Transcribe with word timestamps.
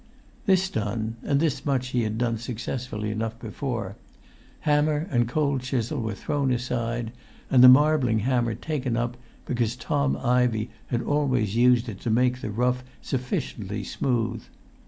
This 0.47 0.67
done 0.67 1.17
(and 1.21 1.39
this 1.39 1.63
much 1.63 1.89
he 1.89 2.01
had 2.01 2.17
done 2.17 2.39
successfully 2.39 3.11
enough 3.11 3.37
before), 3.37 3.97
hammer 4.61 5.07
and 5.11 5.27
cold 5.29 5.61
chisel 5.61 6.01
were 6.01 6.15
thrown 6.15 6.51
aside, 6.51 7.11
and 7.51 7.63
the 7.63 7.69
marbling 7.69 8.21
hammer 8.21 8.55
taken 8.55 8.97
up, 8.97 9.15
because 9.45 9.75
Tom 9.75 10.17
Ivey 10.17 10.71
had 10.87 11.03
always 11.03 11.55
used 11.55 11.87
it 11.87 11.99
to 11.99 12.09
make 12.09 12.41
the 12.41 12.49
rough 12.49 12.83
sufficiently 12.99 13.83
smooth. 13.83 14.43